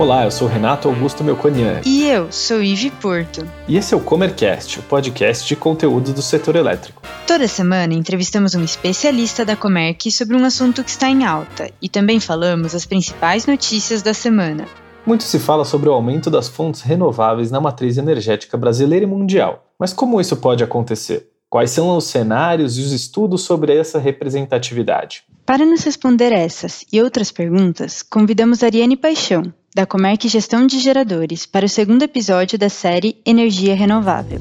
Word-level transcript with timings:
Olá, 0.00 0.24
eu 0.24 0.30
sou 0.30 0.48
Renato 0.48 0.88
Augusto 0.88 1.22
Melconian. 1.22 1.82
E 1.84 2.08
eu 2.08 2.32
sou 2.32 2.62
Ive 2.62 2.90
Porto. 2.90 3.46
E 3.68 3.76
esse 3.76 3.92
é 3.92 3.96
o 3.98 4.00
Comercast, 4.00 4.78
o 4.78 4.82
podcast 4.82 5.46
de 5.46 5.54
conteúdo 5.54 6.14
do 6.14 6.22
setor 6.22 6.56
elétrico. 6.56 7.02
Toda 7.26 7.46
semana 7.46 7.92
entrevistamos 7.92 8.54
um 8.54 8.64
especialista 8.64 9.44
da 9.44 9.54
Comerc 9.56 10.10
sobre 10.10 10.38
um 10.38 10.44
assunto 10.46 10.82
que 10.82 10.88
está 10.88 11.10
em 11.10 11.26
alta 11.26 11.70
e 11.82 11.86
também 11.86 12.18
falamos 12.18 12.74
as 12.74 12.86
principais 12.86 13.44
notícias 13.44 14.00
da 14.00 14.14
semana. 14.14 14.64
Muito 15.04 15.22
se 15.22 15.38
fala 15.38 15.66
sobre 15.66 15.90
o 15.90 15.92
aumento 15.92 16.30
das 16.30 16.48
fontes 16.48 16.80
renováveis 16.80 17.50
na 17.50 17.60
matriz 17.60 17.98
energética 17.98 18.56
brasileira 18.56 19.04
e 19.04 19.06
mundial. 19.08 19.66
Mas 19.78 19.92
como 19.92 20.18
isso 20.18 20.38
pode 20.38 20.64
acontecer? 20.64 21.28
Quais 21.50 21.72
são 21.72 21.94
os 21.94 22.04
cenários 22.04 22.78
e 22.78 22.80
os 22.80 22.92
estudos 22.92 23.42
sobre 23.42 23.76
essa 23.76 23.98
representatividade? 23.98 25.24
Para 25.44 25.66
nos 25.66 25.82
responder 25.82 26.32
essas 26.32 26.86
e 26.90 27.02
outras 27.02 27.30
perguntas, 27.30 28.02
convidamos 28.02 28.62
Ariane 28.62 28.96
Paixão, 28.96 29.52
da 29.74 29.86
Comerc 29.86 30.28
Gestão 30.28 30.66
de 30.66 30.78
Geradores, 30.80 31.46
para 31.46 31.64
o 31.64 31.68
segundo 31.68 32.02
episódio 32.02 32.58
da 32.58 32.68
série 32.68 33.16
Energia 33.24 33.74
Renovável. 33.74 34.40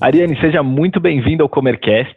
Ariane, 0.00 0.40
seja 0.40 0.62
muito 0.62 0.98
bem-vinda 0.98 1.42
ao 1.42 1.48
Comercast. 1.48 2.16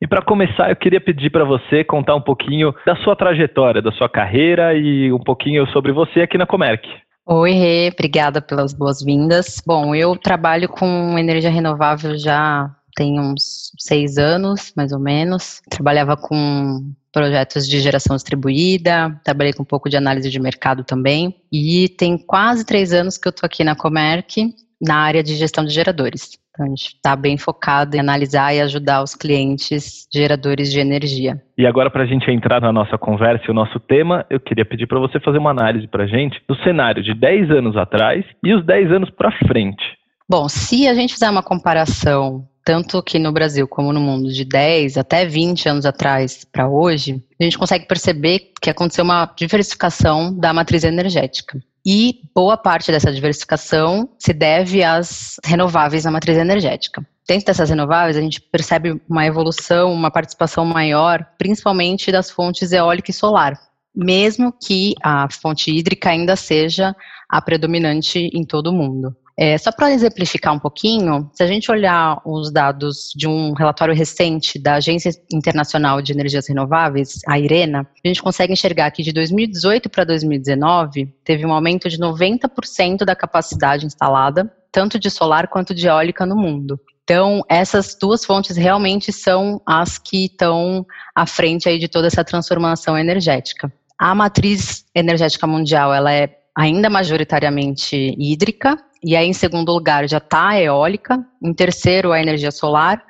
E 0.00 0.06
para 0.06 0.22
começar, 0.22 0.70
eu 0.70 0.76
queria 0.76 1.00
pedir 1.00 1.30
para 1.30 1.44
você 1.44 1.82
contar 1.82 2.14
um 2.14 2.20
pouquinho 2.20 2.74
da 2.86 2.94
sua 2.96 3.16
trajetória, 3.16 3.80
da 3.80 3.92
sua 3.92 4.08
carreira 4.08 4.74
e 4.74 5.12
um 5.12 5.18
pouquinho 5.18 5.66
sobre 5.68 5.92
você 5.92 6.22
aqui 6.22 6.36
na 6.36 6.46
Comerc. 6.46 6.86
Oi, 7.24 7.52
Rê, 7.52 7.90
obrigada 7.92 8.42
pelas 8.42 8.72
boas-vindas. 8.72 9.62
Bom, 9.64 9.94
eu 9.94 10.16
trabalho 10.16 10.68
com 10.68 11.16
energia 11.16 11.50
renovável 11.50 12.18
já 12.18 12.68
tem 12.94 13.18
uns 13.18 13.61
seis 13.84 14.18
anos, 14.18 14.72
mais 14.76 14.92
ou 14.92 14.98
menos. 14.98 15.60
Trabalhava 15.70 16.16
com 16.16 16.92
projetos 17.12 17.68
de 17.68 17.80
geração 17.80 18.16
distribuída, 18.16 19.20
trabalhei 19.22 19.52
com 19.52 19.62
um 19.62 19.66
pouco 19.66 19.88
de 19.88 19.96
análise 19.96 20.30
de 20.30 20.40
mercado 20.40 20.82
também. 20.82 21.34
E 21.52 21.88
tem 21.90 22.16
quase 22.16 22.64
três 22.64 22.92
anos 22.92 23.18
que 23.18 23.28
eu 23.28 23.30
estou 23.30 23.46
aqui 23.46 23.62
na 23.62 23.76
Comerc, 23.76 24.54
na 24.80 24.96
área 24.96 25.22
de 25.22 25.34
gestão 25.34 25.64
de 25.64 25.72
geradores. 25.72 26.30
Então, 26.52 26.66
a 26.66 26.68
gente 26.68 26.88
está 26.88 27.16
bem 27.16 27.38
focado 27.38 27.96
em 27.96 28.00
analisar 28.00 28.54
e 28.54 28.60
ajudar 28.60 29.02
os 29.02 29.14
clientes 29.14 30.06
geradores 30.12 30.70
de 30.70 30.80
energia. 30.80 31.40
E 31.56 31.66
agora, 31.66 31.90
para 31.90 32.02
a 32.02 32.06
gente 32.06 32.30
entrar 32.30 32.60
na 32.60 32.70
nossa 32.70 32.98
conversa 32.98 33.44
e 33.48 33.50
o 33.50 33.54
nosso 33.54 33.80
tema, 33.80 34.26
eu 34.28 34.38
queria 34.38 34.64
pedir 34.64 34.86
para 34.86 35.00
você 35.00 35.18
fazer 35.18 35.38
uma 35.38 35.50
análise 35.50 35.86
para 35.86 36.04
a 36.04 36.06
gente 36.06 36.42
do 36.46 36.54
cenário 36.56 37.02
de 37.02 37.14
10 37.14 37.50
anos 37.50 37.76
atrás 37.76 38.24
e 38.44 38.52
os 38.52 38.64
10 38.66 38.92
anos 38.92 39.10
para 39.10 39.32
frente. 39.46 39.82
Bom, 40.28 40.46
se 40.48 40.86
a 40.86 40.94
gente 40.94 41.14
fizer 41.14 41.30
uma 41.30 41.42
comparação 41.42 42.46
tanto 42.64 42.98
aqui 42.98 43.18
no 43.18 43.32
Brasil 43.32 43.66
como 43.66 43.92
no 43.92 44.00
mundo, 44.00 44.32
de 44.32 44.44
10 44.44 44.96
até 44.96 45.24
20 45.26 45.68
anos 45.68 45.86
atrás 45.86 46.44
para 46.50 46.68
hoje, 46.68 47.22
a 47.40 47.44
gente 47.44 47.58
consegue 47.58 47.86
perceber 47.86 48.52
que 48.60 48.70
aconteceu 48.70 49.04
uma 49.04 49.32
diversificação 49.36 50.36
da 50.36 50.52
matriz 50.52 50.84
energética. 50.84 51.60
E 51.84 52.20
boa 52.32 52.56
parte 52.56 52.92
dessa 52.92 53.12
diversificação 53.12 54.08
se 54.18 54.32
deve 54.32 54.84
às 54.84 55.36
renováveis 55.44 56.04
na 56.04 56.12
matriz 56.12 56.38
energética. 56.38 57.04
Dentro 57.26 57.46
dessas 57.46 57.70
renováveis, 57.70 58.16
a 58.16 58.20
gente 58.20 58.40
percebe 58.40 59.00
uma 59.08 59.26
evolução, 59.26 59.92
uma 59.92 60.10
participação 60.10 60.64
maior, 60.64 61.26
principalmente 61.38 62.12
das 62.12 62.30
fontes 62.30 62.72
eólica 62.72 63.10
e 63.10 63.14
solar, 63.14 63.58
mesmo 63.94 64.52
que 64.52 64.94
a 65.02 65.28
fonte 65.30 65.70
hídrica 65.70 66.10
ainda 66.10 66.36
seja 66.36 66.94
a 67.28 67.40
predominante 67.40 68.30
em 68.32 68.44
todo 68.44 68.68
o 68.68 68.72
mundo. 68.72 69.16
É, 69.36 69.56
só 69.56 69.72
para 69.72 69.92
exemplificar 69.92 70.54
um 70.54 70.58
pouquinho, 70.58 71.30
se 71.32 71.42
a 71.42 71.46
gente 71.46 71.70
olhar 71.70 72.20
os 72.24 72.52
dados 72.52 73.12
de 73.16 73.26
um 73.26 73.52
relatório 73.52 73.94
recente 73.94 74.58
da 74.58 74.74
Agência 74.74 75.10
Internacional 75.32 76.02
de 76.02 76.12
Energias 76.12 76.46
Renováveis, 76.46 77.20
a 77.26 77.38
IRENA, 77.38 77.80
a 78.04 78.08
gente 78.08 78.22
consegue 78.22 78.52
enxergar 78.52 78.90
que 78.90 79.02
de 79.02 79.12
2018 79.12 79.88
para 79.88 80.04
2019 80.04 81.06
teve 81.24 81.46
um 81.46 81.52
aumento 81.52 81.88
de 81.88 81.98
90% 81.98 83.04
da 83.04 83.16
capacidade 83.16 83.86
instalada, 83.86 84.52
tanto 84.70 84.98
de 84.98 85.10
solar 85.10 85.48
quanto 85.48 85.74
de 85.74 85.86
eólica 85.86 86.26
no 86.26 86.36
mundo. 86.36 86.78
Então, 87.04 87.42
essas 87.48 87.96
duas 88.00 88.24
fontes 88.24 88.56
realmente 88.56 89.12
são 89.12 89.60
as 89.66 89.98
que 89.98 90.26
estão 90.26 90.86
à 91.14 91.26
frente 91.26 91.68
aí 91.68 91.78
de 91.78 91.88
toda 91.88 92.06
essa 92.06 92.24
transformação 92.24 92.96
energética. 92.96 93.72
A 93.98 94.14
matriz 94.14 94.84
energética 94.94 95.46
mundial, 95.46 95.92
ela 95.92 96.12
é 96.12 96.41
ainda 96.56 96.90
majoritariamente 96.90 98.14
hídrica, 98.18 98.76
e 99.04 99.16
aí, 99.16 99.26
em 99.26 99.32
segundo 99.32 99.72
lugar, 99.72 100.08
já 100.08 100.18
está 100.18 100.50
a 100.50 100.60
eólica, 100.60 101.24
em 101.42 101.52
terceiro, 101.52 102.12
a 102.12 102.20
energia 102.20 102.52
solar, 102.52 103.02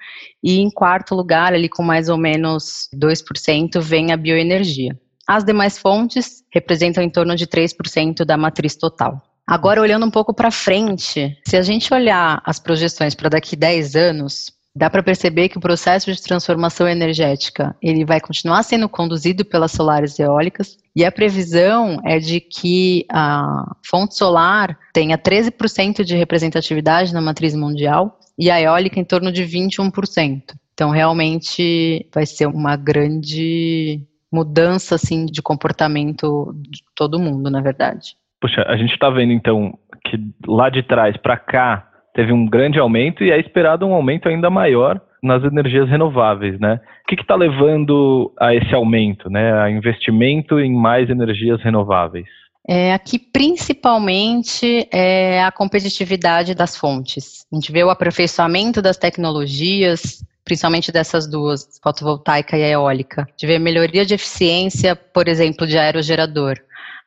e 0.42 0.58
em 0.60 0.70
quarto 0.70 1.14
lugar, 1.14 1.52
ali 1.52 1.69
com 1.69 1.82
mais 1.82 2.08
ou 2.08 2.16
menos 2.16 2.88
2%, 2.94 3.78
vem 3.78 4.10
a 4.10 4.16
bioenergia. 4.16 4.98
As 5.28 5.44
demais 5.44 5.78
fontes 5.78 6.42
representam 6.50 7.04
em 7.04 7.10
torno 7.10 7.36
de 7.36 7.47
3% 7.47 8.25
da 8.25 8.36
matriz 8.36 8.75
total. 8.75 9.20
Agora, 9.47 9.81
olhando 9.81 10.06
um 10.06 10.10
pouco 10.10 10.32
para 10.32 10.50
frente, 10.50 11.36
se 11.47 11.56
a 11.56 11.62
gente 11.62 11.92
olhar 11.92 12.41
as 12.44 12.58
projeções 12.58 13.14
para 13.14 13.28
daqui 13.28 13.54
10 13.54 13.94
anos, 13.97 14.52
dá 14.74 14.88
para 14.88 15.02
perceber 15.02 15.48
que 15.48 15.58
o 15.58 15.60
processo 15.60 16.10
de 16.12 16.22
transformação 16.22 16.88
energética 16.88 17.76
ele 17.82 18.04
vai 18.04 18.20
continuar 18.20 18.62
sendo 18.62 18.88
conduzido 18.88 19.44
pelas 19.44 19.72
solares 19.72 20.18
e 20.18 20.22
eólicas 20.22 20.78
e 20.96 21.04
a 21.04 21.12
previsão 21.12 22.00
é 22.04 22.18
de 22.18 22.40
que 22.40 23.04
a 23.10 23.74
fonte 23.84 24.16
solar 24.16 24.78
tenha 24.92 25.18
13% 25.18 26.04
de 26.04 26.16
representatividade 26.16 27.12
na 27.12 27.20
matriz 27.20 27.54
mundial 27.54 28.18
e 28.38 28.50
a 28.50 28.60
eólica 28.60 28.98
em 28.98 29.04
torno 29.04 29.30
de 29.30 29.42
21%. 29.44 30.54
Então 30.72 30.90
realmente 30.90 32.06
vai 32.12 32.24
ser 32.26 32.46
uma 32.46 32.76
grande 32.76 34.00
mudança 34.32 34.94
assim 34.94 35.26
de 35.26 35.42
comportamento 35.42 36.54
de 36.56 36.82
todo 36.94 37.18
mundo, 37.18 37.50
na 37.50 37.60
verdade. 37.60 38.16
Poxa, 38.40 38.62
a 38.66 38.76
gente 38.76 38.92
está 38.92 39.10
vendo 39.10 39.32
então 39.32 39.78
que 40.06 40.18
lá 40.46 40.70
de 40.70 40.82
trás 40.82 41.16
para 41.16 41.36
cá 41.36 41.91
teve 42.14 42.32
um 42.32 42.46
grande 42.46 42.78
aumento 42.78 43.24
e 43.24 43.30
é 43.30 43.38
esperado 43.38 43.86
um 43.86 43.94
aumento 43.94 44.28
ainda 44.28 44.50
maior 44.50 45.00
nas 45.22 45.42
energias 45.44 45.88
renováveis, 45.88 46.58
né? 46.58 46.80
O 47.04 47.08
que 47.08 47.20
está 47.20 47.36
levando 47.36 48.32
a 48.38 48.54
esse 48.54 48.74
aumento, 48.74 49.30
né? 49.30 49.52
A 49.60 49.70
investimento 49.70 50.58
em 50.58 50.74
mais 50.74 51.08
energias 51.08 51.62
renováveis? 51.62 52.26
É, 52.66 52.92
aqui, 52.92 53.18
principalmente, 53.18 54.88
é 54.92 55.42
a 55.42 55.50
competitividade 55.50 56.54
das 56.54 56.76
fontes. 56.76 57.44
A 57.52 57.56
gente 57.56 57.72
vê 57.72 57.82
o 57.82 57.90
aperfeiçoamento 57.90 58.80
das 58.80 58.96
tecnologias, 58.96 60.24
principalmente 60.44 60.92
dessas 60.92 61.28
duas, 61.28 61.80
fotovoltaica 61.82 62.56
e 62.56 62.62
eólica. 62.62 63.22
A 63.22 63.30
gente 63.30 63.46
vê 63.46 63.58
melhoria 63.58 64.04
de 64.04 64.14
eficiência, 64.14 64.94
por 64.94 65.28
exemplo, 65.28 65.66
de 65.66 65.76
aerogerador. 65.76 66.56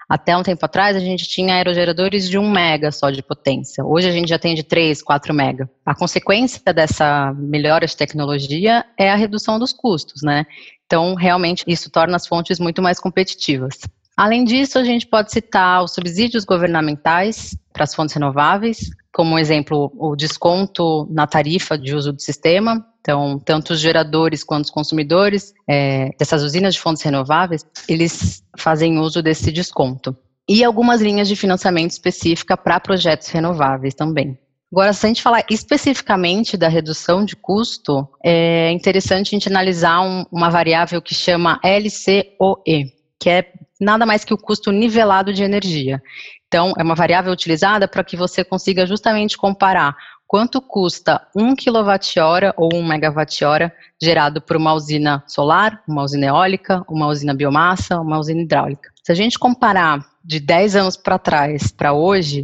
Até 0.07 0.37
um 0.37 0.43
tempo 0.43 0.63
atrás, 0.65 0.95
a 0.95 0.99
gente 0.99 1.27
tinha 1.27 1.55
aerogeradores 1.55 2.29
de 2.29 2.37
1 2.37 2.49
mega 2.49 2.91
só 2.91 3.09
de 3.09 3.23
potência. 3.23 3.83
Hoje 3.83 4.07
a 4.07 4.11
gente 4.11 4.29
já 4.29 4.37
tem 4.37 4.53
de 4.53 4.63
3, 4.63 5.01
4 5.01 5.33
mega. 5.33 5.69
A 5.85 5.95
consequência 5.95 6.61
dessa 6.73 7.33
melhora 7.37 7.87
de 7.87 7.97
tecnologia 7.97 8.85
é 8.97 9.11
a 9.11 9.15
redução 9.15 9.57
dos 9.57 9.73
custos, 9.73 10.21
né? 10.21 10.45
Então, 10.85 11.15
realmente, 11.15 11.63
isso 11.67 11.89
torna 11.89 12.15
as 12.15 12.27
fontes 12.27 12.59
muito 12.59 12.81
mais 12.81 12.99
competitivas. 12.99 13.79
Além 14.15 14.45
disso, 14.45 14.77
a 14.77 14.83
gente 14.83 15.07
pode 15.07 15.31
citar 15.31 15.83
os 15.83 15.93
subsídios 15.93 16.45
governamentais 16.45 17.57
para 17.73 17.83
as 17.83 17.93
fontes 17.93 18.13
renováveis, 18.13 18.89
como 19.11 19.39
exemplo, 19.39 19.91
o 19.97 20.15
desconto 20.15 21.07
na 21.11 21.25
tarifa 21.25 21.77
de 21.77 21.95
uso 21.95 22.13
do 22.13 22.21
sistema, 22.21 22.85
então, 23.05 23.37
tanto 23.37 23.73
os 23.73 23.79
geradores 23.79 24.43
quanto 24.43 24.65
os 24.65 24.71
consumidores 24.71 25.53
é, 25.69 26.09
dessas 26.17 26.41
usinas 26.41 26.73
de 26.73 26.81
fontes 26.81 27.03
renováveis, 27.03 27.63
eles 27.87 28.43
fazem 28.57 28.97
uso 28.97 29.21
desse 29.21 29.51
desconto. 29.51 30.17
E 30.49 30.63
algumas 30.63 31.01
linhas 31.01 31.27
de 31.27 31.35
financiamento 31.35 31.91
específica 31.91 32.57
para 32.57 32.79
projetos 32.79 33.27
renováveis 33.27 33.93
também. 33.93 34.35
Agora, 34.71 34.91
se 34.91 35.05
a 35.05 35.09
gente 35.09 35.21
falar 35.21 35.45
especificamente 35.47 36.57
da 36.57 36.67
redução 36.67 37.23
de 37.23 37.35
custo, 37.35 38.09
é 38.23 38.71
interessante 38.71 39.27
a 39.27 39.37
gente 39.37 39.49
analisar 39.49 40.01
um, 40.01 40.25
uma 40.31 40.49
variável 40.49 40.99
que 40.99 41.13
chama 41.13 41.59
LCOE, 41.63 42.91
que 43.21 43.29
é 43.29 43.51
nada 43.79 44.07
mais 44.07 44.25
que 44.25 44.33
o 44.33 44.37
custo 44.37 44.71
nivelado 44.71 45.31
de 45.31 45.43
energia. 45.43 46.01
Então, 46.47 46.73
é 46.75 46.81
uma 46.81 46.95
variável 46.95 47.31
utilizada 47.31 47.87
para 47.87 48.03
que 48.03 48.17
você 48.17 48.43
consiga 48.43 48.87
justamente 48.87 49.37
comparar 49.37 49.95
quanto 50.35 50.61
custa 50.61 51.25
1 51.33 51.55
kWh 51.55 52.51
ou 52.57 52.69
1 52.73 52.79
MWh 52.79 53.71
gerado 54.03 54.41
por 54.41 54.57
uma 54.57 54.73
usina 54.73 55.23
solar, 55.25 55.81
uma 55.87 56.03
usina 56.03 56.25
eólica, 56.25 56.83
uma 56.89 57.07
usina 57.07 57.33
biomassa, 57.33 58.01
uma 58.01 58.19
usina 58.19 58.41
hidráulica. 58.41 58.91
Se 59.01 59.13
a 59.13 59.15
gente 59.15 59.39
comparar 59.39 60.05
de 60.21 60.41
10 60.41 60.75
anos 60.75 60.97
para 60.97 61.17
trás 61.17 61.71
para 61.71 61.93
hoje, 61.93 62.43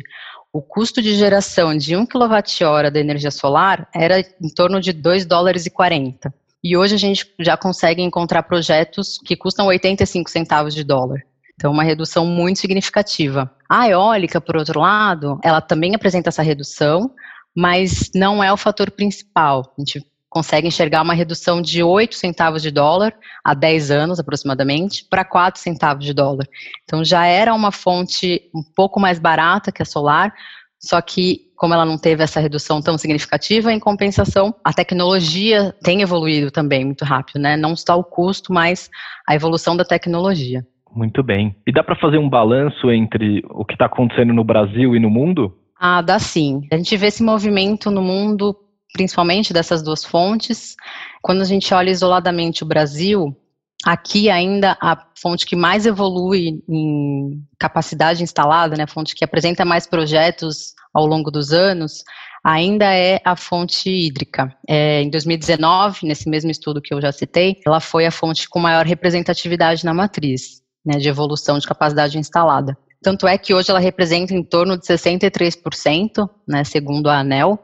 o 0.54 0.62
custo 0.62 1.02
de 1.02 1.16
geração 1.16 1.76
de 1.76 1.94
1 1.94 2.06
kWh 2.06 2.90
da 2.94 2.98
energia 3.02 3.30
solar 3.30 3.86
era 3.94 4.22
em 4.22 4.50
torno 4.56 4.80
de 4.80 4.94
2 4.94 5.26
dólares 5.26 5.66
e 5.66 5.70
40. 5.70 6.34
E 6.64 6.78
hoje 6.78 6.96
a 6.96 6.98
gente 6.98 7.30
já 7.42 7.58
consegue 7.58 8.02
encontrar 8.02 8.44
projetos 8.44 9.20
que 9.26 9.36
custam 9.36 9.68
85 9.68 10.30
centavos 10.30 10.74
de 10.74 10.86
dólar. 10.86 11.20
Então, 11.56 11.74
uma 11.74 11.84
redução 11.84 12.26
muito 12.26 12.58
significativa. 12.58 13.52
A 13.70 13.90
eólica, 13.90 14.40
por 14.40 14.56
outro 14.56 14.80
lado, 14.80 15.38
ela 15.44 15.60
também 15.60 15.94
apresenta 15.94 16.30
essa 16.30 16.42
redução, 16.42 17.12
mas 17.56 18.10
não 18.16 18.44
é 18.44 18.52
o 18.52 18.58
fator 18.58 18.92
principal. 18.92 19.74
A 19.78 19.82
gente 19.82 20.06
consegue 20.30 20.68
enxergar 20.68 21.02
uma 21.02 21.14
redução 21.14 21.62
de 21.62 21.84
8 21.84 22.16
centavos 22.16 22.62
de 22.62 22.72
dólar 22.72 23.14
há 23.44 23.54
10 23.54 23.92
anos 23.92 24.20
aproximadamente 24.20 25.06
para 25.10 25.26
4 25.26 25.62
centavos 25.62 26.06
de 26.06 26.14
dólar. 26.14 26.48
Então 26.84 27.04
já 27.04 27.26
era 27.26 27.54
uma 27.54 27.72
fonte 27.72 28.50
um 28.56 28.64
pouco 28.64 29.00
mais 29.00 29.20
barata 29.20 29.72
que 29.72 29.82
a 29.82 29.86
solar, 29.86 30.34
só 30.80 31.02
que 31.02 31.52
como 31.62 31.76
ela 31.76 31.86
não 31.86 31.96
teve 31.96 32.24
essa 32.24 32.40
redução 32.40 32.82
tão 32.82 32.98
significativa, 32.98 33.72
em 33.72 33.80
compensação, 33.80 34.56
a 34.66 34.74
tecnologia 34.74 35.76
tem 35.84 36.02
evoluído 36.02 36.50
também 36.50 36.84
muito 36.84 37.06
rápido, 37.06 37.40
né? 37.40 37.56
Não 37.56 37.76
só 37.76 38.00
o 38.00 38.04
custo, 38.04 38.52
mas 38.52 38.90
a 39.30 39.36
evolução 39.36 39.78
da 39.78 39.86
tecnologia. 39.86 40.66
Muito 40.92 41.22
bem. 41.22 41.56
E 41.68 41.72
dá 41.72 41.84
para 41.84 41.96
fazer 41.96 42.18
um 42.18 42.28
balanço 42.28 42.90
entre 42.90 43.44
o 43.52 43.64
que 43.64 43.74
está 43.74 43.86
acontecendo 43.86 44.34
no 44.34 44.44
Brasil 44.44 44.96
e 44.96 45.00
no 45.00 45.10
mundo? 45.12 45.56
Ah, 45.84 46.00
dá 46.04 46.20
sim. 46.20 46.68
A 46.72 46.78
gente 46.78 46.96
vê 46.96 47.08
esse 47.08 47.24
movimento 47.24 47.90
no 47.90 48.04
mundo 48.04 48.56
principalmente 48.94 49.52
dessas 49.52 49.82
duas 49.82 50.06
fontes. 50.06 50.76
Quando 51.24 51.42
a 51.42 51.46
gente 51.46 51.74
olha 51.74 51.90
isoladamente 51.90 52.62
o 52.62 52.68
Brasil, 52.68 53.36
aqui 53.84 54.30
ainda 54.30 54.78
a 54.80 54.96
fonte 55.20 55.44
que 55.44 55.56
mais 55.56 55.88
evolui 55.88 56.64
em 56.70 57.44
capacidade 57.58 58.22
instalada, 58.22 58.76
né, 58.76 58.84
a 58.84 58.88
fonte 58.88 59.16
que 59.16 59.24
apresenta 59.26 59.66
mais 59.66 59.88
projetos 59.88 60.76
ao 60.94 61.08
longo 61.08 61.32
dos 61.32 61.52
anos, 61.52 62.04
ainda 62.44 62.94
é 62.94 63.20
a 63.26 63.36
fonte 63.36 63.90
hídrica. 63.90 64.56
É, 64.68 65.02
em 65.02 65.10
2019, 65.10 66.06
nesse 66.06 66.30
mesmo 66.30 66.52
estudo 66.52 66.82
que 66.82 66.94
eu 66.94 67.02
já 67.02 67.12
citei, 67.12 67.60
ela 67.66 67.80
foi 67.80 68.06
a 68.06 68.12
fonte 68.12 68.48
com 68.48 68.60
maior 68.60 68.86
representatividade 68.86 69.84
na 69.84 69.96
matriz, 69.96 70.62
né, 70.86 71.00
de 71.00 71.10
evolução 71.10 71.58
de 71.58 71.66
capacidade 71.66 72.20
instalada. 72.20 72.78
Tanto 73.02 73.28
é 73.28 73.38
que 73.38 73.54
hoje 73.54 73.72
ela 73.72 73.80
representa 73.80 74.34
em 74.34 74.44
torno 74.44 74.78
de 74.78 74.86
63%, 74.86 76.30
né, 76.48 76.64
segundo 76.64 77.10
a 77.10 77.20
ANEL, 77.20 77.60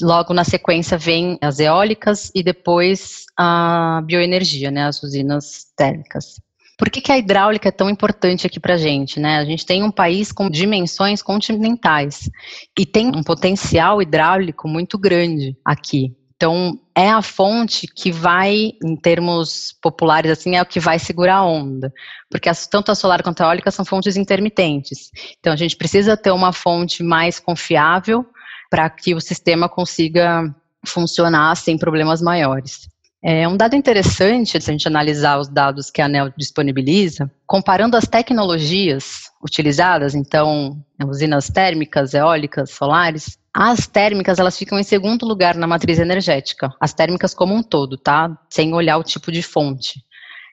Logo 0.00 0.32
na 0.32 0.44
sequência 0.44 0.96
vem 0.96 1.36
as 1.40 1.58
eólicas 1.58 2.30
e 2.34 2.42
depois 2.42 3.24
a 3.36 4.00
bioenergia, 4.04 4.70
né, 4.70 4.86
as 4.86 5.02
usinas 5.02 5.66
térmicas. 5.76 6.40
Por 6.78 6.90
que, 6.90 7.00
que 7.00 7.12
a 7.12 7.18
hidráulica 7.18 7.68
é 7.68 7.72
tão 7.72 7.90
importante 7.90 8.46
aqui 8.46 8.58
para 8.58 8.74
a 8.74 8.78
gente? 8.78 9.20
Né? 9.20 9.36
A 9.36 9.44
gente 9.44 9.66
tem 9.66 9.82
um 9.82 9.90
país 9.90 10.32
com 10.32 10.48
dimensões 10.48 11.22
continentais 11.22 12.30
e 12.78 12.86
tem 12.86 13.08
um 13.08 13.22
potencial 13.22 14.00
hidráulico 14.00 14.66
muito 14.66 14.98
grande 14.98 15.56
aqui. 15.64 16.16
Então, 16.42 16.76
é 16.92 17.08
a 17.08 17.22
fonte 17.22 17.86
que 17.86 18.10
vai, 18.10 18.72
em 18.84 18.96
termos 18.96 19.76
populares, 19.80 20.28
assim, 20.28 20.56
é 20.56 20.62
o 20.62 20.66
que 20.66 20.80
vai 20.80 20.98
segurar 20.98 21.36
a 21.36 21.44
onda. 21.44 21.92
Porque 22.28 22.48
as, 22.48 22.66
tanto 22.66 22.90
a 22.90 22.96
solar 22.96 23.22
quanto 23.22 23.42
a 23.42 23.46
eólica 23.46 23.70
são 23.70 23.84
fontes 23.84 24.16
intermitentes. 24.16 25.12
Então, 25.38 25.52
a 25.52 25.56
gente 25.56 25.76
precisa 25.76 26.16
ter 26.16 26.32
uma 26.32 26.52
fonte 26.52 27.00
mais 27.00 27.38
confiável 27.38 28.26
para 28.68 28.90
que 28.90 29.14
o 29.14 29.20
sistema 29.20 29.68
consiga 29.68 30.52
funcionar 30.84 31.54
sem 31.54 31.78
problemas 31.78 32.20
maiores. 32.20 32.88
É 33.22 33.46
um 33.46 33.56
dado 33.56 33.76
interessante, 33.76 34.60
se 34.60 34.68
a 34.68 34.72
gente 34.72 34.88
analisar 34.88 35.38
os 35.38 35.46
dados 35.46 35.92
que 35.92 36.02
a 36.02 36.06
ANEL 36.06 36.32
disponibiliza, 36.36 37.30
comparando 37.46 37.96
as 37.96 38.08
tecnologias 38.08 39.30
utilizadas, 39.40 40.12
então, 40.16 40.76
usinas 41.06 41.46
térmicas, 41.46 42.14
eólicas, 42.14 42.70
solares, 42.72 43.38
as 43.54 43.86
térmicas, 43.86 44.38
elas 44.38 44.56
ficam 44.56 44.78
em 44.78 44.82
segundo 44.82 45.26
lugar 45.26 45.54
na 45.54 45.66
matriz 45.66 45.98
energética, 45.98 46.72
as 46.80 46.94
térmicas 46.94 47.34
como 47.34 47.54
um 47.54 47.62
todo, 47.62 47.98
tá? 47.98 48.36
Sem 48.48 48.72
olhar 48.74 48.96
o 48.96 49.04
tipo 49.04 49.30
de 49.30 49.42
fonte. 49.42 50.02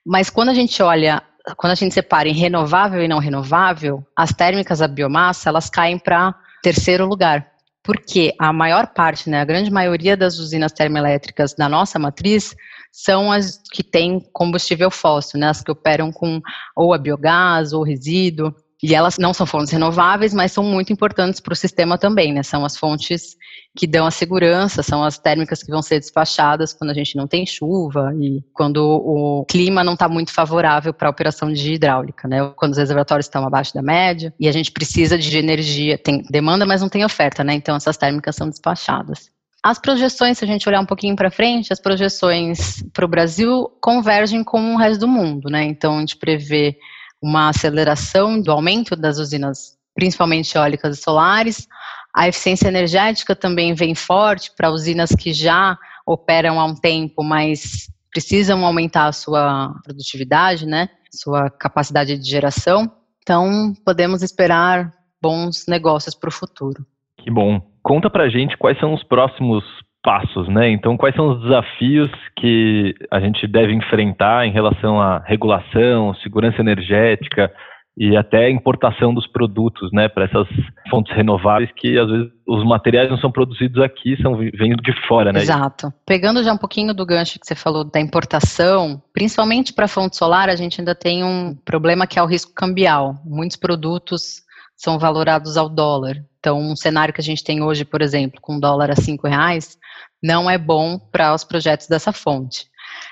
Mas 0.06 0.30
quando 0.30 0.50
a 0.50 0.54
gente 0.54 0.82
olha, 0.84 1.22
quando 1.56 1.72
a 1.72 1.76
gente 1.76 1.94
separa 1.94 2.28
em 2.28 2.34
renovável 2.34 3.02
e 3.02 3.08
não 3.08 3.20
renovável, 3.20 4.06
as 4.16 4.32
térmicas, 4.32 4.82
a 4.82 4.88
biomassa, 4.88 5.50
elas 5.50 5.70
caem 5.70 5.98
para 5.98 6.36
terceiro 6.62 7.06
lugar 7.06 7.50
porque 7.90 8.36
a 8.38 8.54
maior 8.54 8.94
parte, 8.94 9.30
né, 9.30 9.42
a 9.42 9.46
grande 9.46 9.72
maioria 9.72 10.16
das 10.16 10.38
usinas 10.38 10.72
termoelétricas 10.72 11.56
da 11.56 11.68
nossa 11.68 11.98
matriz 11.98 12.56
são 12.92 13.32
as 13.32 13.60
que 13.72 13.84
têm 13.84 14.20
combustível 14.32 14.92
fóssil, 14.92 15.40
né, 15.40 15.48
as 15.50 15.64
que 15.64 15.72
operam 15.72 16.12
com 16.12 16.40
ou 16.76 16.94
a 16.94 16.98
biogás 16.98 17.74
ou 17.74 17.84
resíduo. 17.84 18.54
E 18.82 18.96
elas 18.96 19.18
não 19.18 19.34
são 19.34 19.46
fontes 19.46 19.74
renováveis, 19.74 20.34
mas 20.34 20.54
são 20.54 20.64
muito 20.64 20.94
importantes 20.94 21.42
para 21.42 21.52
o 21.52 21.56
sistema 21.56 21.98
também, 21.98 22.32
né? 22.32 22.44
São 22.44 22.64
as 22.64 22.78
fontes 22.78 23.36
que 23.78 23.86
dão 23.86 24.06
a 24.06 24.12
segurança, 24.12 24.82
são 24.82 25.04
as 25.04 25.20
térmicas 25.20 25.62
que 25.62 25.70
vão 25.70 25.82
ser 25.82 26.00
despachadas 26.00 26.74
quando 26.74 26.90
a 26.90 26.94
gente 26.94 27.16
não 27.16 27.28
tem 27.28 27.46
chuva 27.46 28.14
e 28.20 28.42
quando 28.54 28.78
o 28.78 29.46
clima 29.46 29.84
não 29.84 29.94
está 29.94 30.08
muito 30.08 30.34
favorável 30.34 30.94
para 30.94 31.10
a 31.10 31.12
operação 31.12 31.52
de 31.52 31.74
hidráulica, 31.74 32.28
né? 32.28 32.52
Quando 32.56 32.72
os 32.72 32.78
reservatórios 32.78 33.26
estão 33.26 33.46
abaixo 33.46 33.74
da 33.74 33.82
média 33.82 34.34
e 34.40 34.48
a 34.48 34.52
gente 34.52 34.72
precisa 34.72 35.18
de 35.18 35.38
energia, 35.38 35.98
tem 35.98 36.24
demanda, 36.30 36.66
mas 36.66 36.82
não 36.82 36.90
tem 36.90 37.04
oferta, 37.04 37.44
né? 37.44 37.54
Então 37.54 37.76
essas 37.76 37.98
térmicas 37.98 38.36
são 38.36 38.50
despachadas. 38.50 39.30
As 39.62 39.78
projeções, 39.78 40.38
se 40.38 40.46
a 40.46 40.48
gente 40.48 40.68
olhar 40.70 40.80
um 40.80 40.86
pouquinho 40.86 41.18
para 41.18 41.30
frente, 41.30 41.74
as 41.74 41.82
projeções 41.82 42.82
para 42.94 43.04
o 43.04 43.10
Brasil 43.10 43.70
convergem 43.82 44.42
com 44.42 44.74
o 44.74 44.78
resto 44.78 45.02
do 45.02 45.08
mundo, 45.08 45.50
né? 45.50 45.66
Então 45.66 45.98
a 45.98 46.00
gente 46.00 46.16
prevê 46.16 46.78
uma 47.22 47.50
aceleração 47.50 48.42
do 48.42 48.52
aumento 48.52 48.96
das 48.96 49.18
usinas, 49.18 49.78
principalmente 49.94 50.56
eólicas 50.56 50.98
e 50.98 51.02
solares. 51.02 51.68
A 52.14 52.28
eficiência 52.28 52.68
energética 52.68 53.36
também 53.36 53.74
vem 53.74 53.94
forte 53.94 54.52
para 54.56 54.72
usinas 54.72 55.12
que 55.12 55.34
já 55.34 55.78
operam 56.06 56.60
há 56.60 56.66
um 56.66 56.76
tempo, 56.76 57.24
mas 57.24 57.88
precisam 58.12 58.66
aumentar 58.66 59.08
a 59.08 59.12
sua 59.12 59.76
produtividade, 59.84 60.66
né? 60.66 60.90
Sua 61.12 61.50
capacidade 61.50 62.18
de 62.18 62.30
geração. 62.30 62.92
Então, 63.22 63.74
podemos 63.86 64.24
esperar 64.24 64.92
bons 65.22 65.66
negócios 65.68 66.16
para 66.16 66.30
o 66.30 66.32
futuro. 66.32 66.86
Que 67.18 67.30
bom. 67.30 67.62
Conta 67.84 68.10
para 68.10 68.30
gente 68.30 68.58
quais 68.58 68.80
são 68.80 68.94
os 68.94 69.04
próximos 69.04 69.64
passos, 70.02 70.48
né? 70.48 70.70
Então, 70.70 70.98
quais 70.98 71.16
são 71.16 71.34
os 71.34 71.42
desafios 71.42 72.10
que 72.38 72.96
a 73.12 73.20
gente 73.20 73.46
deve 73.48 73.74
enfrentar 73.74 74.46
em 74.46 74.52
relação 74.52 75.00
à 75.00 75.20
regulação, 75.20 76.14
segurança 76.16 76.62
energética 76.62 77.52
e 77.98 78.16
até 78.16 78.50
importação 78.50 79.14
dos 79.14 79.28
produtos, 79.28 79.92
né, 79.92 80.08
para 80.08 80.24
essas 80.24 80.48
fontes 80.90 81.14
renováveis 81.14 81.70
que 81.76 82.00
às 82.00 82.10
vezes 82.10 82.28
os 82.48 82.64
materiais 82.64 83.10
não 83.10 83.18
são 83.18 83.30
produzidos 83.30 83.84
aqui, 83.84 84.16
são 84.22 84.38
vindo 84.38 84.82
de 84.82 84.94
fora, 85.06 85.34
né? 85.34 85.42
Exato. 85.42 85.92
Pegando 86.06 86.42
já 86.42 86.54
um 86.54 86.58
pouquinho 86.58 86.94
do 86.94 87.06
gancho 87.06 87.38
que 87.38 87.46
você 87.46 87.56
falou 87.56 87.84
da 87.84 88.00
importação, 88.00 89.02
principalmente 89.14 89.74
para 89.74 89.88
fonte 89.88 90.16
solar, 90.16 90.48
a 90.48 90.56
gente 90.56 90.80
ainda 90.80 90.96
tem 90.96 91.26
um 91.26 91.54
problema 91.66 92.08
que 92.08 92.18
é 92.18 92.24
o 92.24 92.26
risco 92.26 92.54
cambial. 92.56 93.16
Muitos 93.26 93.58
produtos 93.58 94.44
são 94.78 94.98
valorados 94.98 95.58
ao 95.58 95.68
dólar. 95.68 96.16
Então, 96.40 96.60
um 96.60 96.76
cenário 96.76 97.14
que 97.14 97.22
a 97.22 97.24
gente 97.24 97.44
tem 97.44 97.62
hoje, 97.62 97.84
por 97.84 98.02
exemplo, 98.02 98.40
com 98.42 98.60
dólar 98.60 98.92
a 98.92 98.96
cinco 98.96 99.28
reais, 99.28 99.78
não 100.24 100.50
é 100.50 100.58
bom 100.58 100.98
para 100.98 101.34
os 101.34 101.44
projetos 101.44 101.88
dessa 101.88 102.14
fonte. 102.14 102.66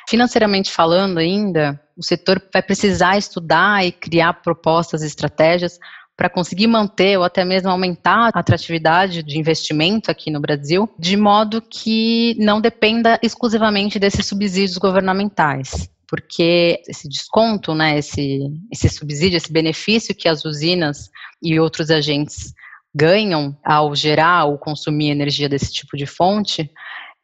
Financeiramente 0.09 0.71
falando 0.71 1.17
ainda, 1.17 1.79
o 1.95 2.03
setor 2.03 2.41
vai 2.51 2.61
precisar 2.61 3.17
estudar 3.17 3.85
e 3.85 3.91
criar 3.91 4.33
propostas 4.41 5.03
e 5.03 5.07
estratégias 5.07 5.77
para 6.15 6.29
conseguir 6.29 6.65
manter 6.65 7.17
ou 7.17 7.23
até 7.23 7.45
mesmo 7.45 7.69
aumentar 7.69 8.31
a 8.33 8.39
atratividade 8.39 9.21
de 9.21 9.37
investimento 9.37 10.09
aqui 10.09 10.31
no 10.31 10.39
Brasil, 10.39 10.89
de 10.97 11.15
modo 11.15 11.61
que 11.61 12.35
não 12.39 12.59
dependa 12.59 13.19
exclusivamente 13.21 13.99
desses 13.99 14.25
subsídios 14.25 14.77
governamentais. 14.77 15.89
Porque 16.07 16.81
esse 16.87 17.07
desconto, 17.07 17.75
né, 17.75 17.99
esse, 17.99 18.39
esse 18.71 18.89
subsídio, 18.89 19.37
esse 19.37 19.51
benefício 19.51 20.15
que 20.15 20.27
as 20.27 20.43
usinas 20.43 21.09
e 21.43 21.59
outros 21.59 21.91
agentes 21.91 22.53
ganham 22.97 23.55
ao 23.63 23.95
gerar 23.95 24.45
ou 24.45 24.57
consumir 24.57 25.11
energia 25.11 25.47
desse 25.47 25.71
tipo 25.71 25.95
de 25.95 26.07
fonte, 26.07 26.69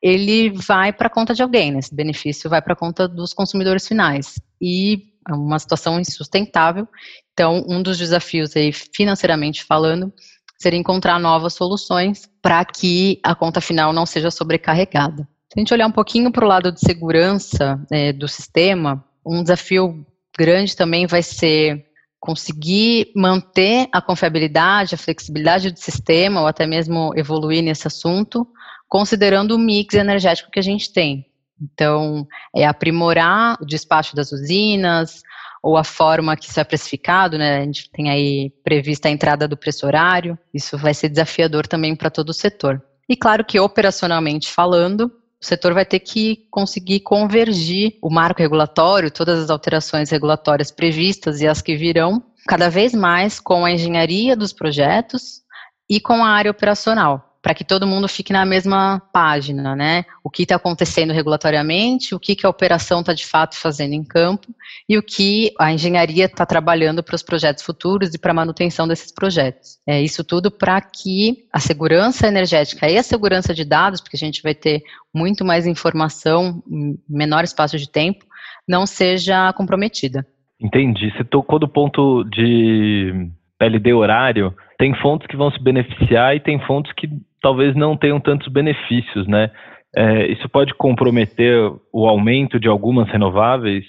ele 0.02 0.52
vai 0.52 0.94
para 0.94 1.08
a 1.08 1.10
conta 1.10 1.34
de 1.34 1.42
alguém, 1.42 1.72
né? 1.72 1.80
Esse 1.80 1.96
benefício 1.96 2.50
vai 2.50 2.62
para 2.62 2.74
a 2.74 2.76
conta 2.76 3.08
dos 3.08 3.34
consumidores 3.34 3.88
finais. 3.88 4.40
E 4.62 5.14
é 5.28 5.34
uma 5.34 5.58
situação 5.58 6.00
insustentável. 6.00 6.88
Então, 7.32 7.66
um 7.68 7.82
dos 7.82 7.98
desafios 7.98 8.56
aí, 8.56 8.72
financeiramente 8.72 9.64
falando, 9.64 10.14
seria 10.62 10.80
encontrar 10.80 11.20
novas 11.20 11.54
soluções 11.54 12.30
para 12.42 12.64
que 12.66 13.20
a 13.24 13.34
conta 13.34 13.60
final 13.60 13.92
não 13.92 14.06
seja 14.06 14.30
sobrecarregada. 14.30 15.28
Se 15.52 15.58
a 15.58 15.60
gente 15.60 15.74
olhar 15.74 15.88
um 15.88 15.92
pouquinho 15.92 16.32
para 16.32 16.46
o 16.46 16.48
lado 16.48 16.72
de 16.72 16.82
segurança 16.82 17.82
é, 17.92 18.12
do 18.14 18.28
sistema, 18.28 19.04
um 19.26 19.42
desafio 19.42 20.06
grande 20.38 20.76
também 20.76 21.08
vai 21.08 21.24
ser 21.24 21.86
conseguir 22.24 23.12
manter 23.14 23.90
a 23.92 24.02
confiabilidade, 24.02 24.96
a 24.96 24.98
flexibilidade 24.98 25.72
do 25.72 25.78
sistema, 25.78 26.40
ou 26.40 26.48
até 26.48 26.66
mesmo 26.66 27.12
evoluir 27.18 27.62
nesse 27.62 27.86
assunto, 27.86 28.48
considerando 28.88 29.52
o 29.52 29.60
mix 29.60 29.94
energético 29.94 30.50
que 30.50 30.58
a 30.58 30.64
gente 30.64 30.94
tem. 30.94 31.26
Então, 31.62 32.26
é 32.56 32.66
aprimorar 32.66 33.58
o 33.62 33.66
despacho 33.66 34.16
das 34.16 34.32
usinas, 34.32 35.22
ou 35.62 35.76
a 35.76 35.84
forma 35.84 36.38
que 36.38 36.50
isso 36.50 36.62
é 36.62 36.64
precificado, 36.64 37.38
né? 37.38 37.58
A 37.58 37.66
gente 37.66 37.92
tem 37.92 38.10
aí 38.10 38.54
prevista 38.64 39.10
a 39.10 39.12
entrada 39.12 39.46
do 39.46 39.58
preço 39.58 39.86
horário, 39.86 40.40
isso 40.54 40.78
vai 40.78 40.94
ser 40.94 41.10
desafiador 41.10 41.68
também 41.68 41.94
para 41.94 42.10
todo 42.10 42.30
o 42.30 42.34
setor. 42.34 42.82
E 43.10 43.18
claro 43.18 43.44
que 43.44 43.60
operacionalmente 43.60 44.50
falando, 44.50 45.12
o 45.44 45.46
setor 45.46 45.74
vai 45.74 45.86
ter 45.86 46.00
que 46.00 46.48
conseguir 46.50 47.02
convergir 47.02 47.98
o 48.02 48.10
marco 48.10 48.42
regulatório, 48.42 49.12
todas 49.12 49.38
as 49.38 49.50
alterações 49.50 50.10
regulatórias 50.10 50.72
previstas 50.72 51.42
e 51.42 51.48
as 51.48 51.62
que 51.62 51.76
virão, 51.76 52.24
cada 52.48 52.70
vez 52.70 52.94
mais 52.94 53.42
com 53.42 53.66
a 53.66 53.72
engenharia 53.72 54.38
dos 54.38 54.54
projetos 54.54 55.42
e 55.90 56.00
com 56.00 56.24
a 56.24 56.30
área 56.30 56.50
operacional. 56.50 57.33
Para 57.44 57.54
que 57.54 57.66
todo 57.66 57.86
mundo 57.86 58.08
fique 58.08 58.32
na 58.32 58.46
mesma 58.46 59.02
página, 59.12 59.76
né? 59.76 60.06
O 60.24 60.30
que 60.30 60.44
está 60.44 60.56
acontecendo 60.56 61.12
regulatoriamente, 61.12 62.16
o 62.16 62.20
que, 62.20 62.38
que 62.38 62.46
a 62.46 62.50
operação 62.50 63.02
está 63.02 63.14
de 63.14 63.26
fato 63.26 63.60
fazendo 63.60 63.92
em 63.92 64.04
campo 64.04 64.48
e 64.88 64.98
o 64.98 65.04
que 65.04 65.52
a 65.60 65.70
engenharia 65.74 66.24
está 66.24 66.46
trabalhando 66.46 67.04
para 67.04 67.16
os 67.16 67.22
projetos 67.22 67.62
futuros 67.62 68.14
e 68.14 68.18
para 68.18 68.32
a 68.32 68.34
manutenção 68.34 68.88
desses 68.88 69.12
projetos. 69.12 69.78
É 69.86 70.02
isso 70.02 70.24
tudo 70.24 70.50
para 70.50 70.80
que 70.80 71.46
a 71.52 71.60
segurança 71.60 72.28
energética 72.28 72.90
e 72.90 72.98
a 72.98 73.04
segurança 73.04 73.54
de 73.54 73.66
dados, 73.66 74.00
porque 74.00 74.16
a 74.16 74.26
gente 74.26 74.42
vai 74.42 74.56
ter 74.56 74.82
muito 75.14 75.44
mais 75.44 75.68
informação 75.68 76.64
em 76.72 76.98
menor 77.10 77.44
espaço 77.44 77.78
de 77.78 77.92
tempo, 77.92 78.26
não 78.66 78.86
seja 78.86 79.52
comprometida. 79.52 80.26
Entendi. 80.62 81.12
Você 81.12 81.26
tocou 81.26 81.60
do 81.60 81.68
ponto 81.68 82.24
de 82.24 83.30
PLD 83.60 83.94
horário. 83.94 84.54
Tem 84.78 84.94
fontes 84.96 85.28
que 85.28 85.38
vão 85.38 85.52
se 85.52 85.62
beneficiar 85.62 86.36
e 86.36 86.40
tem 86.40 86.60
fontes 86.66 86.92
que 86.94 87.08
talvez 87.44 87.76
não 87.76 87.96
tenham 87.96 88.20
tantos 88.20 88.48
benefícios, 88.48 89.28
né? 89.28 89.52
É, 89.96 90.32
isso 90.32 90.50
pode 90.50 90.74
comprometer 90.74 91.72
o 91.92 92.08
aumento 92.08 92.60
de 92.60 92.68
algumas 92.68 93.08
renováveis? 93.10 93.86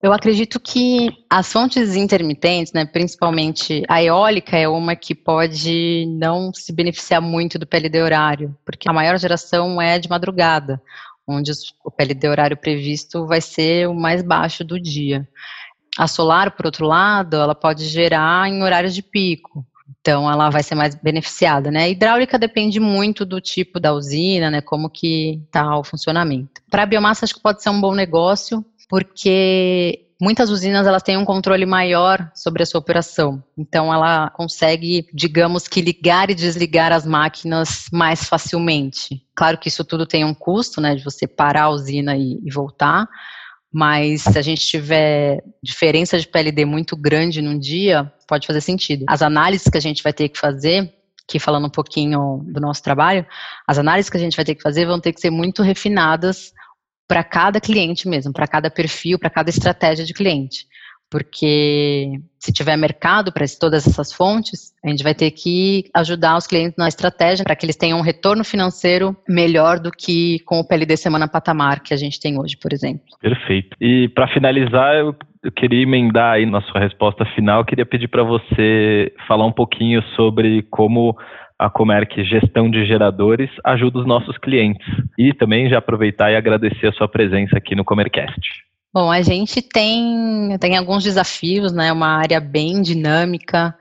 Eu 0.00 0.12
acredito 0.12 0.60
que 0.60 1.10
as 1.30 1.52
fontes 1.52 1.96
intermitentes, 1.96 2.72
né, 2.72 2.84
principalmente 2.84 3.82
a 3.88 4.02
eólica, 4.02 4.56
é 4.56 4.68
uma 4.68 4.94
que 4.94 5.14
pode 5.14 6.06
não 6.18 6.52
se 6.52 6.72
beneficiar 6.72 7.20
muito 7.20 7.58
do 7.58 7.66
PLD 7.66 8.02
horário, 8.02 8.56
porque 8.64 8.90
a 8.90 8.92
maior 8.92 9.16
geração 9.18 9.80
é 9.80 9.98
de 9.98 10.08
madrugada, 10.08 10.80
onde 11.26 11.52
o 11.84 11.90
PLD 11.90 12.28
horário 12.28 12.56
previsto 12.56 13.26
vai 13.26 13.40
ser 13.40 13.88
o 13.88 13.94
mais 13.94 14.22
baixo 14.22 14.64
do 14.64 14.78
dia. 14.78 15.26
A 15.96 16.08
solar, 16.08 16.50
por 16.52 16.66
outro 16.66 16.86
lado, 16.86 17.36
ela 17.36 17.54
pode 17.54 17.84
gerar 17.84 18.48
em 18.48 18.62
horários 18.62 18.94
de 18.94 19.02
pico. 19.02 19.64
Então, 20.00 20.30
ela 20.30 20.50
vai 20.50 20.62
ser 20.62 20.74
mais 20.74 20.94
beneficiada, 20.94 21.70
né? 21.70 21.84
A 21.84 21.88
hidráulica 21.88 22.38
depende 22.38 22.80
muito 22.80 23.24
do 23.24 23.40
tipo 23.40 23.78
da 23.78 23.92
usina, 23.92 24.50
né? 24.50 24.60
Como 24.60 24.90
que 24.90 25.42
está 25.46 25.76
o 25.78 25.84
funcionamento. 25.84 26.62
Para 26.70 26.86
biomassa, 26.86 27.24
acho 27.24 27.34
que 27.34 27.42
pode 27.42 27.62
ser 27.62 27.70
um 27.70 27.80
bom 27.80 27.94
negócio, 27.94 28.64
porque 28.88 30.06
muitas 30.22 30.50
usinas 30.50 30.86
elas 30.86 31.02
têm 31.02 31.16
um 31.16 31.24
controle 31.24 31.66
maior 31.66 32.30
sobre 32.32 32.62
a 32.62 32.66
sua 32.66 32.78
operação. 32.78 33.42
Então 33.58 33.92
ela 33.92 34.30
consegue, 34.30 35.06
digamos 35.12 35.66
que 35.66 35.80
ligar 35.80 36.30
e 36.30 36.34
desligar 36.34 36.92
as 36.92 37.04
máquinas 37.04 37.86
mais 37.92 38.24
facilmente. 38.24 39.20
Claro 39.34 39.58
que 39.58 39.66
isso 39.66 39.84
tudo 39.84 40.06
tem 40.06 40.24
um 40.24 40.32
custo, 40.32 40.80
né, 40.80 40.94
de 40.94 41.02
você 41.02 41.26
parar 41.26 41.64
a 41.64 41.70
usina 41.70 42.16
e, 42.16 42.40
e 42.44 42.52
voltar. 42.52 43.08
Mas 43.72 44.22
se 44.22 44.38
a 44.38 44.42
gente 44.42 44.66
tiver 44.66 45.42
diferença 45.62 46.18
de 46.18 46.28
PLD 46.28 46.64
muito 46.64 46.94
grande 46.96 47.40
num 47.40 47.58
dia, 47.58 48.12
pode 48.28 48.46
fazer 48.46 48.60
sentido. 48.60 49.04
As 49.08 49.22
análises 49.22 49.68
que 49.68 49.78
a 49.78 49.80
gente 49.80 50.02
vai 50.02 50.12
ter 50.12 50.28
que 50.28 50.38
fazer 50.38 50.92
aqui 51.26 51.38
falando 51.38 51.66
um 51.66 51.70
pouquinho 51.70 52.44
do 52.48 52.60
nosso 52.60 52.82
trabalho, 52.82 53.24
as 53.66 53.78
análises 53.78 54.10
que 54.10 54.16
a 54.16 54.20
gente 54.20 54.36
vai 54.36 54.44
ter 54.44 54.54
que 54.54 54.62
fazer 54.62 54.86
vão 54.86 55.00
ter 55.00 55.12
que 55.12 55.20
ser 55.20 55.30
muito 55.30 55.62
refinadas 55.62 56.52
para 57.08 57.24
cada 57.24 57.60
cliente 57.60 58.08
mesmo, 58.08 58.32
para 58.32 58.46
cada 58.46 58.70
perfil, 58.70 59.18
para 59.18 59.30
cada 59.30 59.48
estratégia 59.48 60.04
de 60.04 60.12
cliente. 60.12 60.66
Porque 61.12 62.18
se 62.38 62.50
tiver 62.50 62.74
mercado 62.78 63.30
para 63.30 63.44
todas 63.60 63.86
essas 63.86 64.14
fontes, 64.14 64.72
a 64.82 64.88
gente 64.88 65.04
vai 65.04 65.14
ter 65.14 65.30
que 65.30 65.84
ajudar 65.94 66.38
os 66.38 66.46
clientes 66.46 66.74
na 66.78 66.88
estratégia 66.88 67.44
para 67.44 67.54
que 67.54 67.66
eles 67.66 67.76
tenham 67.76 67.98
um 67.98 68.02
retorno 68.02 68.42
financeiro 68.42 69.14
melhor 69.28 69.78
do 69.78 69.90
que 69.90 70.38
com 70.46 70.58
o 70.58 70.66
PLD 70.66 70.96
semana 70.96 71.28
patamar 71.28 71.82
que 71.82 71.92
a 71.92 71.98
gente 71.98 72.18
tem 72.18 72.40
hoje, 72.40 72.56
por 72.56 72.72
exemplo. 72.72 73.04
Perfeito. 73.20 73.76
E 73.78 74.08
para 74.08 74.26
finalizar, 74.28 74.94
eu 74.94 75.14
queria 75.54 75.82
emendar 75.82 76.32
aí 76.32 76.46
na 76.46 76.62
sua 76.62 76.80
resposta 76.80 77.26
final, 77.34 77.62
queria 77.62 77.84
pedir 77.84 78.08
para 78.08 78.22
você 78.22 79.12
falar 79.28 79.44
um 79.44 79.52
pouquinho 79.52 80.02
sobre 80.16 80.62
como 80.70 81.14
a 81.58 81.68
Comerc 81.68 82.24
Gestão 82.24 82.70
de 82.70 82.86
Geradores 82.86 83.50
ajuda 83.64 83.98
os 83.98 84.06
nossos 84.06 84.38
clientes. 84.38 84.86
E 85.18 85.34
também 85.34 85.68
já 85.68 85.76
aproveitar 85.76 86.32
e 86.32 86.36
agradecer 86.36 86.86
a 86.86 86.92
sua 86.92 87.06
presença 87.06 87.58
aqui 87.58 87.74
no 87.74 87.84
Comercast. 87.84 88.40
Bom, 88.94 89.10
a 89.10 89.22
gente 89.22 89.62
tem, 89.62 90.54
tem 90.60 90.76
alguns 90.76 91.02
desafios, 91.02 91.72
né? 91.72 91.90
Uma 91.90 92.18
área 92.18 92.38
bem 92.38 92.82
dinâmica, 92.82 93.74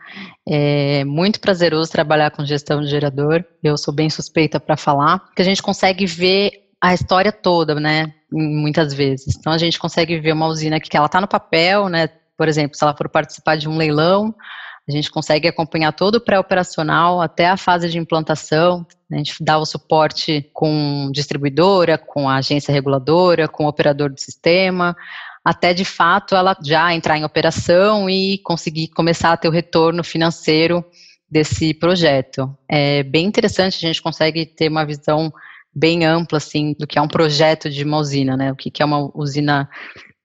é 0.48 1.04
muito 1.04 1.42
prazeroso 1.42 1.92
trabalhar 1.92 2.32
com 2.32 2.46
gestão 2.46 2.82
de 2.82 2.88
gerador. 2.88 3.44
Eu 3.62 3.78
sou 3.78 3.94
bem 3.94 4.10
suspeita 4.10 4.58
para 4.58 4.78
falar, 4.78 5.20
porque 5.20 5.42
a 5.42 5.46
gente 5.46 5.62
consegue 5.62 6.06
ver 6.06 6.52
a 6.80 6.94
história 6.94 7.32
toda, 7.32 7.76
né? 7.76 8.14
Muitas 8.32 8.94
vezes. 8.94 9.36
Então 9.38 9.52
a 9.52 9.58
gente 9.58 9.78
consegue 9.78 10.18
ver 10.18 10.32
uma 10.32 10.48
usina 10.48 10.80
que 10.80 10.96
ela 10.96 11.08
está 11.08 11.20
no 11.20 11.28
papel, 11.28 11.90
né? 11.90 12.08
Por 12.38 12.48
exemplo, 12.48 12.78
se 12.78 12.84
ela 12.84 12.96
for 12.96 13.10
participar 13.10 13.58
de 13.58 13.68
um 13.68 13.76
leilão, 13.76 14.34
a 14.92 14.96
gente 14.96 15.10
consegue 15.10 15.48
acompanhar 15.48 15.94
todo 15.94 16.16
o 16.16 16.22
pré-operacional 16.22 17.22
até 17.22 17.48
a 17.48 17.58
fase 17.58 17.90
de 17.90 17.98
implantação. 17.98 18.86
A 19.12 19.18
gente 19.18 19.36
dá 19.42 19.58
o 19.58 19.66
suporte 19.66 20.50
com 20.54 21.10
distribuidora, 21.12 21.98
com 21.98 22.28
a 22.28 22.36
agência 22.36 22.74
reguladora, 22.74 23.48
com 23.48 23.66
o 23.66 23.68
operador 23.68 24.10
do 24.12 24.20
sistema, 24.20 24.96
até 25.44 25.74
de 25.74 25.86
fato 25.86 26.36
ela 26.36 26.56
já 26.64 26.94
entrar 26.94 27.18
em 27.18 27.24
operação 27.24 28.10
e 28.10 28.38
conseguir 28.40 28.90
começar 28.90 29.32
a 29.32 29.38
ter 29.38 29.48
o 29.48 29.52
retorno 29.52 30.04
financeiro 30.04 30.84
desse 31.30 31.74
projeto. 31.74 32.54
É 32.70 33.04
bem 33.04 33.26
interessante, 33.26 33.78
a 33.78 33.88
gente 33.88 34.02
consegue 34.02 34.46
ter 34.46 34.70
uma 34.70 34.86
visão 34.86 35.32
bem 35.74 36.06
ampla 36.06 36.38
assim 36.38 36.76
do 36.78 36.86
que 36.86 37.00
é 37.00 37.02
um 37.02 37.08
projeto 37.08 37.70
de 37.70 37.84
uma 37.84 37.98
usina, 37.98 38.36
né? 38.36 38.52
O 38.52 38.56
que 38.56 38.84
é 38.84 38.86
uma 38.86 39.10
usina 39.16 39.70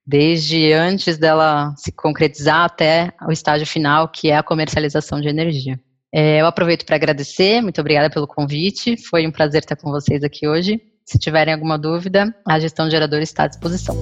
desde 0.06 0.72
antes 0.72 1.18
dela 1.18 1.74
se 1.76 1.90
concretizar 1.90 2.64
até 2.64 3.12
o 3.26 3.32
estágio 3.32 3.66
final, 3.66 4.08
que 4.08 4.30
é 4.30 4.36
a 4.36 4.42
comercialização 4.42 5.20
de 5.20 5.28
energia. 5.28 5.78
É, 6.14 6.40
eu 6.40 6.46
aproveito 6.46 6.86
para 6.86 6.96
agradecer, 6.96 7.60
muito 7.60 7.80
obrigada 7.80 8.08
pelo 8.08 8.26
convite, 8.26 8.96
foi 9.08 9.26
um 9.26 9.32
prazer 9.32 9.62
estar 9.62 9.76
com 9.76 9.90
vocês 9.90 10.22
aqui 10.22 10.46
hoje. 10.46 10.80
Se 11.04 11.18
tiverem 11.18 11.52
alguma 11.52 11.78
dúvida, 11.78 12.34
a 12.46 12.58
gestão 12.58 12.86
de 12.86 12.92
geradores 12.92 13.28
está 13.28 13.44
à 13.44 13.46
disposição. 13.48 13.96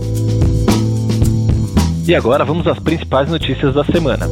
E 2.06 2.14
agora 2.14 2.44
vamos 2.44 2.66
às 2.66 2.78
principais 2.78 3.30
notícias 3.30 3.74
da 3.74 3.84
semana. 3.84 4.26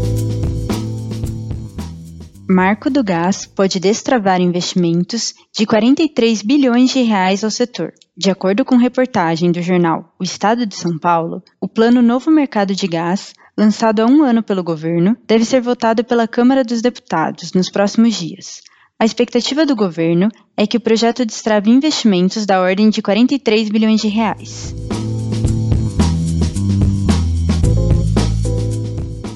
Marco 2.53 2.91
do 2.91 3.03
Gás 3.03 3.47
pode 3.47 3.81
destravar 3.81 4.39
investimentos 4.39 5.33
de 5.57 5.65
43 5.65 6.43
bilhões 6.43 6.91
de 6.91 7.01
reais 7.01 7.43
ao 7.43 7.51
setor. 7.51 7.95
De 8.15 8.31
acordo 8.31 8.63
com 8.63 8.77
reportagem 8.77 9.51
do 9.51 9.63
jornal 9.63 10.15
O 10.21 10.23
Estado 10.23 10.67
de 10.67 10.77
São 10.77 10.99
Paulo, 10.99 11.43
o 11.59 11.67
Plano 11.67 12.03
Novo 12.03 12.31
Mercado 12.31 12.75
de 12.75 12.87
Gás, 12.87 13.33
lançado 13.57 14.01
há 14.01 14.07
um 14.07 14.23
ano 14.23 14.43
pelo 14.43 14.63
governo, 14.63 15.17
deve 15.27 15.47
ser 15.47 15.63
votado 15.63 16.05
pela 16.05 16.29
Câmara 16.29 16.63
dos 16.63 16.83
Deputados 16.83 17.55
nos 17.55 17.71
próximos 17.71 18.17
dias. 18.17 18.61
A 18.99 19.07
expectativa 19.07 19.65
do 19.65 19.75
governo 19.75 20.29
é 20.55 20.67
que 20.67 20.77
o 20.77 20.81
projeto 20.81 21.25
destrave 21.25 21.71
investimentos 21.71 22.45
da 22.45 22.61
ordem 22.61 22.91
de 22.91 23.01
43 23.01 23.71
bilhões 23.71 24.03
de 24.03 24.09
reais. 24.09 24.75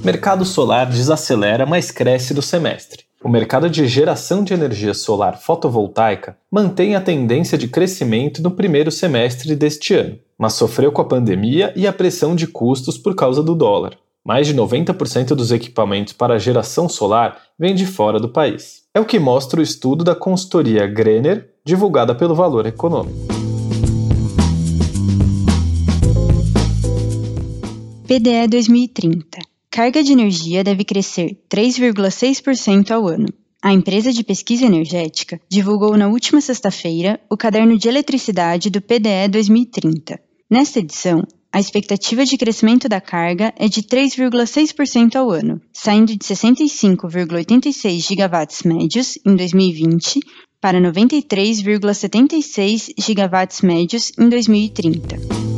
Mercado 0.05 0.45
solar 0.45 0.85
desacelera, 0.85 1.65
mas 1.65 1.91
cresce 1.91 2.35
no 2.35 2.43
semestre. 2.43 3.06
O 3.27 3.29
mercado 3.29 3.69
de 3.69 3.89
geração 3.89 4.45
de 4.45 4.55
energia 4.55 4.95
solar 4.95 5.37
fotovoltaica 5.37 6.39
mantém 6.49 6.95
a 6.95 7.01
tendência 7.01 7.59
de 7.59 7.67
crescimento 7.67 8.41
no 8.41 8.53
primeiro 8.53 8.89
semestre 8.89 9.57
deste 9.57 9.95
ano, 9.95 10.17
mas 10.39 10.53
sofreu 10.53 10.93
com 10.93 11.03
a 11.03 11.05
pandemia 11.05 11.73
e 11.75 11.89
a 11.89 11.93
pressão 11.93 12.37
de 12.37 12.47
custos 12.47 12.97
por 12.97 13.17
causa 13.17 13.43
do 13.43 13.57
dólar. 13.57 13.99
Mais 14.25 14.47
de 14.47 14.55
90% 14.55 15.35
dos 15.35 15.51
equipamentos 15.51 16.13
para 16.13 16.39
geração 16.39 16.89
solar 16.89 17.37
vêm 17.59 17.75
de 17.75 17.85
fora 17.85 18.21
do 18.21 18.29
país. 18.29 18.85
É 18.95 19.01
o 19.01 19.05
que 19.05 19.19
mostra 19.19 19.59
o 19.59 19.63
estudo 19.63 20.05
da 20.05 20.15
consultoria 20.15 20.87
Grenner, 20.87 21.51
divulgada 21.65 22.15
pelo 22.15 22.33
Valor 22.33 22.65
Econômico. 22.65 23.27
PDE 28.07 28.47
2030 28.47 29.56
carga 29.77 30.03
de 30.03 30.11
energia 30.11 30.65
deve 30.65 30.83
crescer 30.85 31.37
3,6% 31.51 32.93
ao 32.93 33.07
ano. 33.07 33.27
A 33.63 33.75
empresa 33.75 34.11
de 34.11 34.25
pesquisa 34.25 34.65
energética 34.65 35.39
divulgou 35.51 35.99
na 35.99 36.09
última 36.09 36.41
sexta-feira 36.41 37.21
o 37.29 37.37
caderno 37.37 37.77
de 37.77 37.87
eletricidade 37.87 38.71
do 38.71 38.81
PDE 38.81 39.29
2030. 39.31 40.19
Nesta 40.51 40.79
edição, 40.79 41.23
a 41.53 41.61
expectativa 41.61 42.25
de 42.25 42.39
crescimento 42.39 42.89
da 42.89 43.03
carga 43.03 43.53
é 43.59 43.69
de 43.69 43.83
3,6% 43.83 45.15
ao 45.15 45.31
ano, 45.31 45.61
saindo 45.75 46.17
de 46.17 46.25
65,86 46.25 48.01
gigawatts 48.01 48.63
médios 48.63 49.19
em 49.27 49.37
2020 49.37 50.21
para 50.59 50.81
93,76 50.81 52.95
gigawatts 52.99 53.61
médios 53.61 54.11
em 54.19 54.27
2030. 54.27 55.56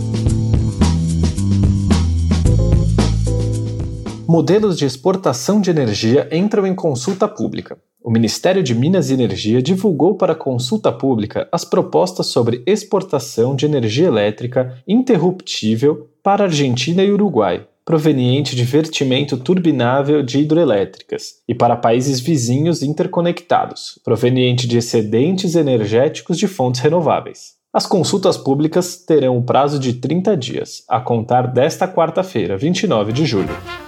Modelos 4.30 4.76
de 4.76 4.84
exportação 4.84 5.58
de 5.58 5.70
energia 5.70 6.28
entram 6.30 6.66
em 6.66 6.74
consulta 6.74 7.26
pública. 7.26 7.78
O 8.04 8.10
Ministério 8.10 8.62
de 8.62 8.74
Minas 8.74 9.08
e 9.08 9.14
Energia 9.14 9.62
divulgou 9.62 10.16
para 10.16 10.34
consulta 10.34 10.92
pública 10.92 11.48
as 11.50 11.64
propostas 11.64 12.26
sobre 12.26 12.62
exportação 12.66 13.56
de 13.56 13.64
energia 13.64 14.06
elétrica 14.06 14.82
interruptível 14.86 16.10
para 16.22 16.44
Argentina 16.44 17.02
e 17.02 17.10
Uruguai, 17.10 17.66
proveniente 17.86 18.54
de 18.54 18.64
vertimento 18.64 19.38
turbinável 19.38 20.22
de 20.22 20.40
hidroelétricas, 20.40 21.36
e 21.48 21.54
para 21.54 21.74
países 21.74 22.20
vizinhos 22.20 22.82
interconectados, 22.82 23.98
proveniente 24.04 24.68
de 24.68 24.76
excedentes 24.76 25.54
energéticos 25.54 26.36
de 26.36 26.46
fontes 26.46 26.82
renováveis. 26.82 27.54
As 27.72 27.86
consultas 27.86 28.36
públicas 28.36 28.94
terão 29.06 29.38
um 29.38 29.42
prazo 29.42 29.78
de 29.78 29.94
30 29.94 30.36
dias, 30.36 30.84
a 30.86 31.00
contar 31.00 31.46
desta 31.46 31.88
quarta-feira, 31.88 32.58
29 32.58 33.10
de 33.10 33.24
julho. 33.24 33.87